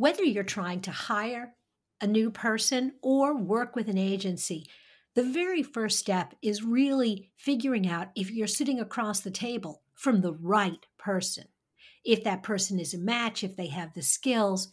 [0.00, 1.52] Whether you're trying to hire
[2.00, 4.64] a new person or work with an agency,
[5.14, 10.22] the very first step is really figuring out if you're sitting across the table from
[10.22, 11.44] the right person.
[12.02, 14.72] If that person is a match, if they have the skills.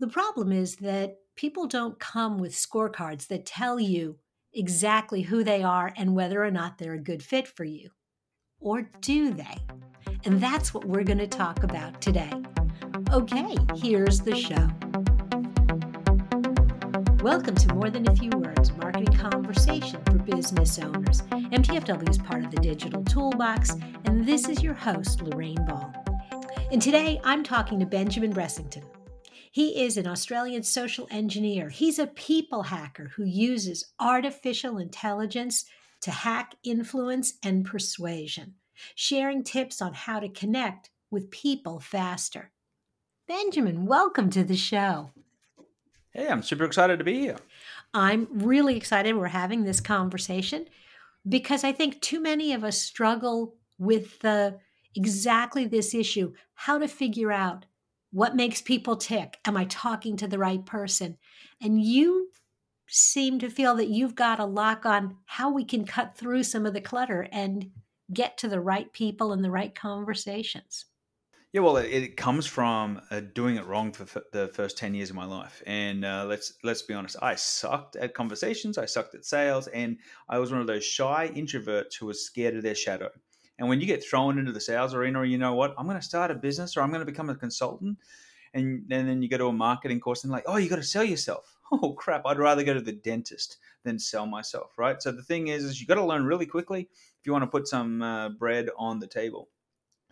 [0.00, 4.18] The problem is that people don't come with scorecards that tell you
[4.52, 7.90] exactly who they are and whether or not they're a good fit for you.
[8.58, 9.58] Or do they?
[10.24, 12.32] And that's what we're going to talk about today.
[13.12, 14.70] Okay, here's the show.
[17.22, 21.20] Welcome to More Than a Few Words Marketing Conversation for Business Owners.
[21.20, 25.92] MTFW is part of the Digital Toolbox, and this is your host, Lorraine Ball.
[26.70, 28.84] And today I'm talking to Benjamin Bressington.
[29.50, 31.68] He is an Australian social engineer.
[31.68, 35.66] He's a people hacker who uses artificial intelligence
[36.00, 38.54] to hack influence and persuasion,
[38.94, 42.52] sharing tips on how to connect with people faster.
[43.32, 45.10] Benjamin, welcome to the show.
[46.10, 47.38] Hey, I'm super excited to be here.
[47.94, 50.66] I'm really excited we're having this conversation
[51.26, 54.58] because I think too many of us struggle with the
[54.94, 57.64] exactly this issue how to figure out
[58.10, 61.16] what makes people tick am i talking to the right person
[61.62, 62.28] and you
[62.86, 66.66] seem to feel that you've got a lock on how we can cut through some
[66.66, 67.70] of the clutter and
[68.12, 70.84] get to the right people and the right conversations
[71.52, 74.94] yeah, well, it, it comes from uh, doing it wrong for f- the first ten
[74.94, 78.86] years of my life, and uh, let's let's be honest, I sucked at conversations, I
[78.86, 79.98] sucked at sales, and
[80.30, 83.10] I was one of those shy introverts who was scared of their shadow.
[83.58, 85.98] And when you get thrown into the sales arena, or you know what, I'm going
[85.98, 87.98] to start a business, or I'm going to become a consultant,
[88.54, 90.82] and, and then you go to a marketing course and like, oh, you got to
[90.82, 91.56] sell yourself.
[91.74, 92.26] Oh crap!
[92.26, 95.00] I'd rather go to the dentist than sell myself, right?
[95.00, 97.50] So the thing is, is you got to learn really quickly if you want to
[97.50, 99.48] put some uh, bread on the table.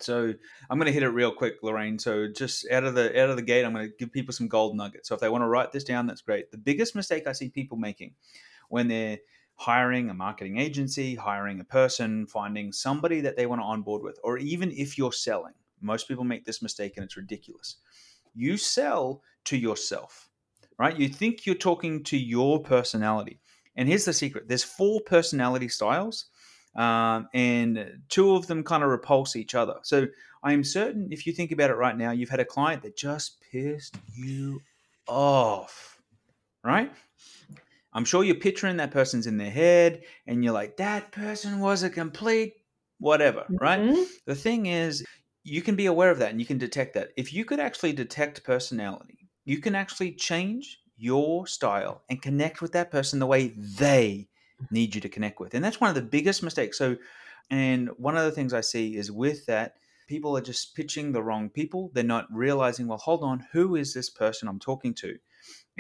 [0.03, 0.33] So
[0.69, 1.99] I'm going to hit it real quick, Lorraine.
[1.99, 4.49] So just out of the out of the gate, I'm going to give people some
[4.49, 5.09] gold nuggets.
[5.09, 6.51] So if they want to write this down, that's great.
[6.51, 8.15] The biggest mistake I see people making
[8.69, 9.19] when they're
[9.57, 14.19] hiring a marketing agency, hiring a person, finding somebody that they want to onboard with,
[14.25, 15.53] or even if you're selling.
[15.83, 17.77] Most people make this mistake and it's ridiculous.
[18.35, 20.31] You sell to yourself,
[20.79, 20.99] right?
[20.99, 23.41] You think you're talking to your personality.
[23.77, 26.27] And here's the secret there's four personality styles,
[26.77, 29.77] um, and two of them kind of repulse each other.
[29.83, 30.07] So
[30.43, 33.39] I'm certain if you think about it right now, you've had a client that just
[33.53, 34.61] pissed you
[35.07, 35.99] off,
[36.65, 36.93] right?
[37.93, 41.83] I'm sure you're picturing that person's in their head and you're like, that person was
[41.83, 42.55] a complete
[42.99, 43.57] whatever, mm-hmm.
[43.57, 44.07] right?
[44.27, 45.05] The thing is,
[45.43, 47.09] you can be aware of that and you can detect that.
[47.17, 52.73] If you could actually detect personality, you can actually change your style and connect with
[52.73, 54.29] that person the way they
[54.71, 55.55] need you to connect with.
[55.55, 56.79] And that's one of the biggest mistakes.
[56.79, 56.97] So,
[57.51, 59.75] and one of the things I see is with that,
[60.09, 61.91] people are just pitching the wrong people.
[61.95, 65.19] They're not realizing, well, hold on, who is this person I'm talking to?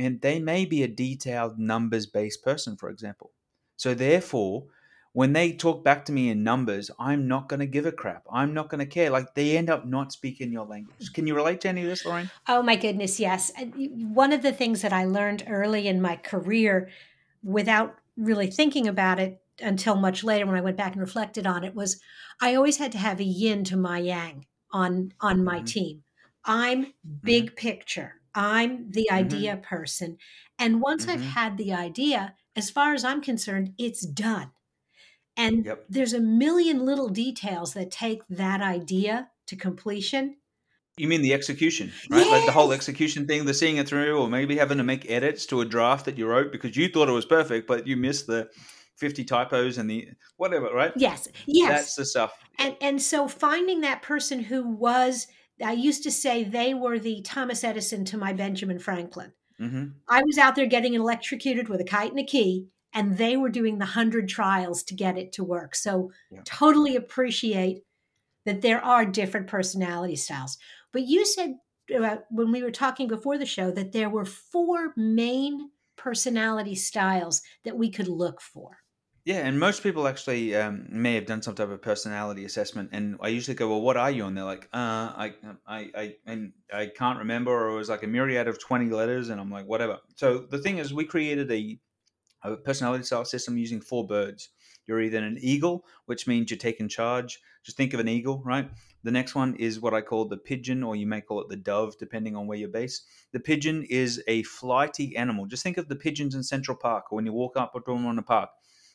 [0.01, 3.33] and they may be a detailed numbers based person, for example.
[3.77, 4.65] So, therefore,
[5.13, 8.25] when they talk back to me in numbers, I'm not going to give a crap.
[8.33, 9.11] I'm not going to care.
[9.11, 11.13] Like they end up not speaking your language.
[11.13, 12.31] Can you relate to any of this, Lauren?
[12.47, 13.51] Oh, my goodness, yes.
[13.75, 16.89] One of the things that I learned early in my career
[17.43, 21.65] without really thinking about it until much later when I went back and reflected on
[21.65, 22.01] it was
[22.41, 25.65] I always had to have a yin to my yang on on my mm-hmm.
[25.65, 26.03] team.
[26.45, 27.15] I'm mm-hmm.
[27.23, 27.55] big mm-hmm.
[27.55, 28.15] picture.
[28.35, 29.17] I'm the mm-hmm.
[29.17, 30.19] idea person.
[30.59, 31.13] And once mm-hmm.
[31.13, 34.53] I've had the idea, as far as I'm concerned, it's done.
[35.37, 35.85] And yep.
[35.89, 40.37] there's a million little details that take that idea to completion.
[40.97, 42.19] You mean the execution, right?
[42.19, 42.31] Yes.
[42.31, 45.47] Like the whole execution thing, the seeing it through, or maybe having to make edits
[45.47, 48.27] to a draft that you wrote because you thought it was perfect, but you missed
[48.27, 48.51] the
[48.99, 50.93] 50 typos and the whatever, right?
[50.97, 51.27] Yes.
[51.47, 51.69] Yes.
[51.71, 52.33] That's the stuff.
[52.59, 55.27] And and so finding that person who was
[55.63, 59.33] I used to say they were the Thomas Edison to my Benjamin Franklin.
[59.61, 59.85] Mm-hmm.
[60.09, 63.51] I was out there getting electrocuted with a kite and a key, and they were
[63.51, 65.75] doing the hundred trials to get it to work.
[65.75, 66.41] So, yeah.
[66.45, 67.83] totally appreciate
[68.47, 70.57] that there are different personality styles.
[70.93, 71.57] But you said
[71.95, 77.43] uh, when we were talking before the show that there were four main personality styles
[77.65, 78.79] that we could look for.
[79.27, 83.19] Yeah, and most people actually um, may have done some type of personality assessment, and
[83.21, 85.35] I usually go, "Well, what are you?" And they're like, uh, "I,
[85.67, 89.29] I, I, and I can't remember," or it was like a myriad of twenty letters,
[89.29, 91.79] and I'm like, "Whatever." So the thing is, we created a,
[92.45, 94.51] a personality style system using four birds.
[94.87, 97.41] You're either an eagle, which means you're taking charge.
[97.63, 98.71] Just think of an eagle, right?
[99.03, 101.57] The next one is what I call the pigeon, or you may call it the
[101.57, 103.07] dove, depending on where you're based.
[103.33, 105.47] The pigeon is a flighty animal.
[105.47, 108.07] Just think of the pigeons in Central Park, or when you walk up to them
[108.07, 108.51] on a park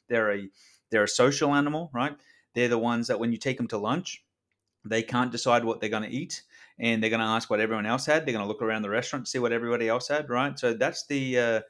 [0.07, 0.49] they're a
[0.91, 2.15] they're a social animal, right?
[2.53, 4.23] They're the ones that when you take them to lunch,
[4.85, 6.43] they can't decide what they're going to eat,
[6.79, 8.25] and they're going to ask what everyone else had.
[8.25, 10.57] They're going to look around the restaurant, see what everybody else had, right?
[10.57, 11.61] So that's the uh,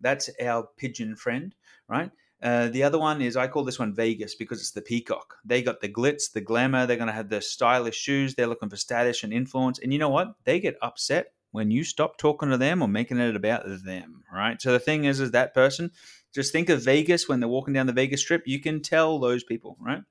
[0.00, 1.54] that's our pigeon friend,
[1.88, 2.10] right?
[2.42, 5.36] Uh, the other one is I call this one Vegas because it's the peacock.
[5.44, 6.86] They got the glitz, the glamour.
[6.86, 8.34] They're going to have the stylish shoes.
[8.34, 9.78] They're looking for status and influence.
[9.78, 10.34] And you know what?
[10.44, 14.60] They get upset when you stop talking to them or making it about them, right?
[14.60, 15.92] So the thing is, is that person.
[16.34, 18.42] Just think of Vegas when they're walking down the Vegas Strip.
[18.46, 20.02] You can tell those people, right?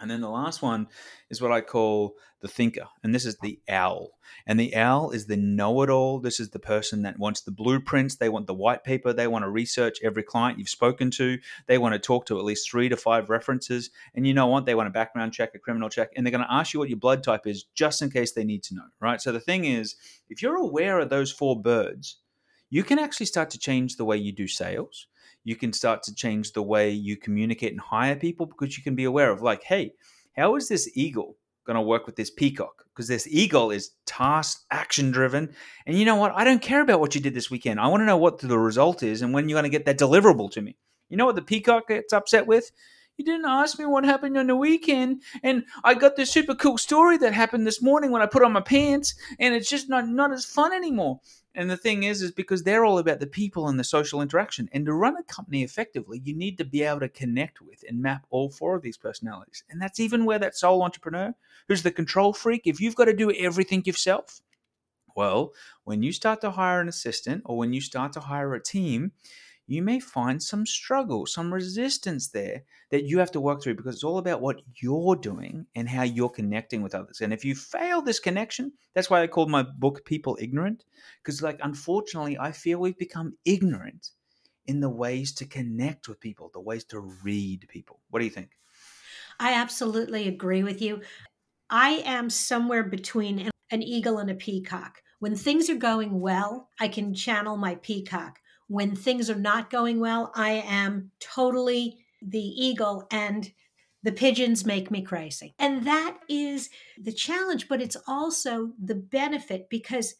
[0.00, 0.88] And then the last one
[1.28, 4.12] is what I call the thinker, and this is the owl.
[4.46, 6.18] And the owl is the know it all.
[6.20, 9.44] This is the person that wants the blueprints, they want the white paper, they want
[9.44, 12.88] to research every client you've spoken to, they want to talk to at least three
[12.88, 13.90] to five references.
[14.14, 14.64] And you know what?
[14.64, 16.88] They want a background check, a criminal check, and they're going to ask you what
[16.88, 19.20] your blood type is just in case they need to know, right?
[19.20, 19.96] So the thing is,
[20.30, 22.16] if you're aware of those four birds,
[22.70, 25.08] you can actually start to change the way you do sales
[25.44, 28.94] you can start to change the way you communicate and hire people because you can
[28.94, 29.92] be aware of like hey
[30.36, 31.36] how is this eagle
[31.70, 32.84] going to work with this peacock?
[32.88, 35.54] Because this eagle is task action driven.
[35.86, 36.32] And you know what?
[36.34, 37.80] I don't care about what you did this weekend.
[37.80, 39.98] I want to know what the result is and when you're going to get that
[39.98, 40.76] deliverable to me.
[41.08, 42.70] You know what the peacock gets upset with?
[43.16, 46.78] You didn't ask me what happened on the weekend and i got this super cool
[46.78, 50.08] story that happened this morning when i put on my pants and it's just not
[50.08, 51.20] not as fun anymore
[51.54, 54.68] and the thing is, is because they're all about the people and the social interaction.
[54.72, 58.00] And to run a company effectively, you need to be able to connect with and
[58.00, 59.64] map all four of these personalities.
[59.68, 61.34] And that's even where that sole entrepreneur,
[61.66, 64.40] who's the control freak, if you've got to do everything yourself,
[65.16, 65.52] well,
[65.84, 69.12] when you start to hire an assistant or when you start to hire a team,
[69.70, 73.94] you may find some struggle, some resistance there that you have to work through because
[73.94, 77.20] it's all about what you're doing and how you're connecting with others.
[77.20, 80.84] And if you fail this connection, that's why I called my book People Ignorant,
[81.22, 84.10] because, like, unfortunately, I feel we've become ignorant
[84.66, 88.00] in the ways to connect with people, the ways to read people.
[88.10, 88.50] What do you think?
[89.38, 91.02] I absolutely agree with you.
[91.70, 95.02] I am somewhere between an eagle and a peacock.
[95.20, 98.40] When things are going well, I can channel my peacock
[98.70, 103.50] when things are not going well, I am totally the eagle and
[104.04, 105.56] the pigeons make me crazy.
[105.58, 110.14] And that is the challenge, but it's also the benefit because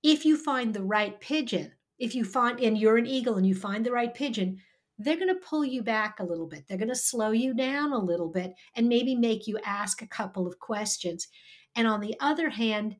[0.00, 3.56] if you find the right pigeon, if you find, and you're an eagle and you
[3.56, 4.58] find the right pigeon,
[4.96, 6.68] they're going to pull you back a little bit.
[6.68, 10.06] They're going to slow you down a little bit and maybe make you ask a
[10.06, 11.26] couple of questions.
[11.74, 12.94] And on the other hand,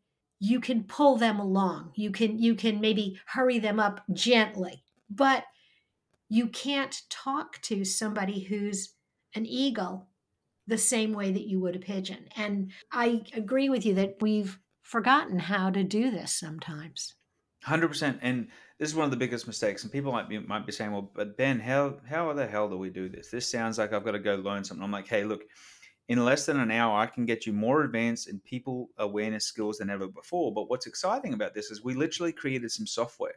[0.45, 1.93] you can pull them along.
[1.95, 5.45] You can you can maybe hurry them up gently but
[6.29, 8.95] you can't talk to somebody who's
[9.35, 10.09] an eagle
[10.67, 12.29] the same way that you would a pigeon.
[12.37, 17.15] And i agree with you that we've forgotten how to do this sometimes.
[17.67, 18.49] 100% and
[18.79, 21.13] this is one of the biggest mistakes and people might be might be saying well
[21.15, 23.29] but ben how how the hell do we do this?
[23.29, 24.83] This sounds like i've got to go learn something.
[24.83, 25.43] I'm like hey look
[26.09, 29.79] in less than an hour, I can get you more advanced in people awareness skills
[29.79, 30.53] than ever before.
[30.53, 33.37] But what's exciting about this is we literally created some software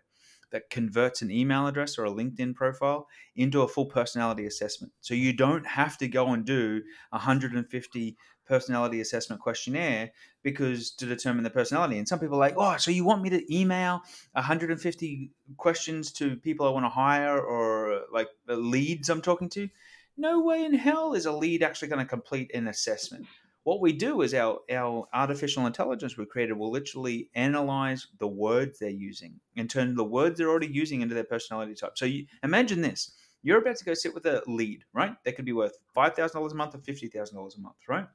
[0.51, 4.93] that converts an email address or a LinkedIn profile into a full personality assessment.
[5.01, 10.11] So you don't have to go and do 150 personality assessment questionnaire
[10.43, 11.97] because to determine the personality.
[11.97, 14.01] And some people are like, oh, so you want me to email
[14.33, 19.67] 150 questions to people I want to hire or like leads I'm talking to?
[20.17, 23.27] No way in hell is a lead actually going to complete an assessment.
[23.63, 28.77] What we do is our, our artificial intelligence we created will literally analyze the words
[28.77, 31.97] they're using and turn the words they're already using into their personality type.
[31.97, 33.13] So you imagine this.
[33.41, 35.15] You're about to go sit with a lead, right?
[35.23, 38.07] They could be worth $5,000 a month or $50,000 a month, right?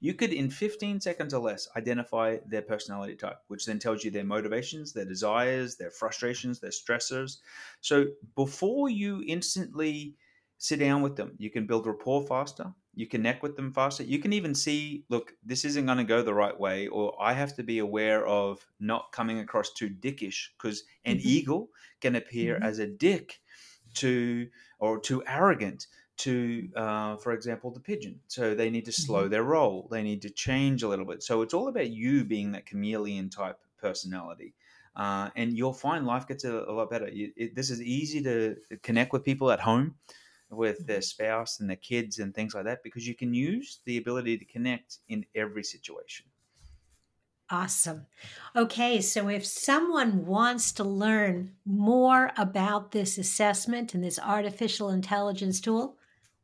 [0.00, 4.10] You could, in 15 seconds or less, identify their personality type, which then tells you
[4.10, 7.38] their motivations, their desires, their frustrations, their stressors.
[7.80, 10.14] So before you instantly
[10.60, 11.32] sit down with them.
[11.38, 12.74] You can build rapport faster.
[12.94, 14.02] You connect with them faster.
[14.02, 17.32] You can even see, look, this isn't going to go the right way, or I
[17.32, 21.28] have to be aware of not coming across too dickish because an mm-hmm.
[21.28, 21.70] eagle
[22.02, 22.64] can appear mm-hmm.
[22.64, 23.40] as a dick
[23.94, 24.48] to
[24.78, 25.86] or too arrogant
[26.18, 28.20] to, uh, for example, the pigeon.
[28.26, 29.30] So they need to slow mm-hmm.
[29.30, 29.88] their roll.
[29.90, 31.22] They need to change a little bit.
[31.22, 34.52] So it's all about you being that chameleon type personality.
[34.94, 37.06] Uh, and you'll find life gets a, a lot better.
[37.06, 39.94] It, it, this is easy to connect with people at home
[40.50, 41.02] with their mm-hmm.
[41.02, 44.44] spouse and their kids and things like that because you can use the ability to
[44.44, 46.26] connect in every situation.
[47.52, 48.06] Awesome.
[48.54, 55.60] Okay, so if someone wants to learn more about this assessment and this artificial intelligence
[55.60, 55.96] tool,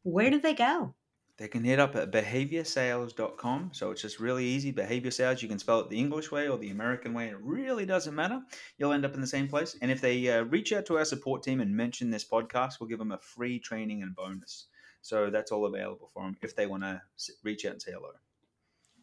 [0.03, 0.95] where do they go?
[1.39, 3.71] They can hit up at behaviorsales.com.
[3.73, 4.71] So it's just really easy.
[4.71, 7.29] Behavior sales, you can spell it the English way or the American way.
[7.29, 8.41] It really doesn't matter.
[8.79, 9.77] You'll end up in the same place.
[9.83, 12.89] And if they uh, reach out to our support team and mention this podcast, we'll
[12.89, 14.67] give them a free training and bonus.
[15.03, 17.03] So that's all available for them if they want to
[17.43, 18.11] reach out and say hello.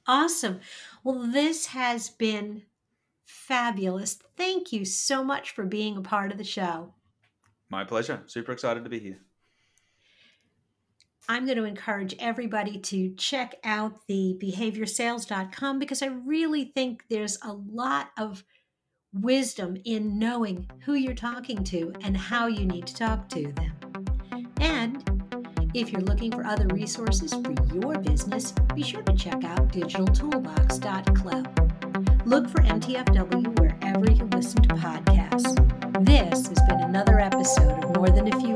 [0.07, 0.59] Awesome.
[1.03, 2.63] Well, this has been
[3.25, 4.15] fabulous.
[4.35, 6.93] Thank you so much for being a part of the show.
[7.69, 8.21] My pleasure.
[8.25, 9.19] Super excited to be here.
[11.30, 17.38] I'm going to encourage everybody to check out the behaviorsales.com because I really think there's
[17.44, 18.44] a lot of
[19.13, 23.72] wisdom in knowing who you're talking to and how you need to talk to them.
[24.60, 25.10] And
[25.74, 32.25] if you're looking for other resources for your business, be sure to check out digitaltoolbox.club.
[32.25, 35.56] Look for MTFW wherever you listen to podcasts.
[36.06, 38.56] This has been another episode of More Than a Few